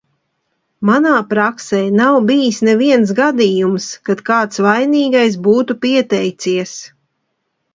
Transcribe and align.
Manā 0.89 1.17
praksē 1.33 1.81
nav 1.97 2.17
bijis 2.31 2.57
neviens 2.69 3.13
gadījums, 3.19 3.91
kad 4.09 4.25
kāds 4.31 4.63
vainīgais 4.69 5.39
būtu 5.49 5.77
pieteicies. 5.85 6.75